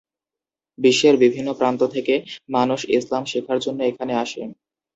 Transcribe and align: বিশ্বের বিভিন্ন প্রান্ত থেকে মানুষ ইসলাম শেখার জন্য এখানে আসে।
বিশ্বের 0.79 1.15
বিভিন্ন 1.23 1.49
প্রান্ত 1.53 1.81
থেকে 1.87 2.13
মানুষ 2.49 2.79
ইসলাম 2.97 3.23
শেখার 3.31 3.57
জন্য 3.65 3.79
এখানে 3.83 4.13
আসে। 4.23 4.41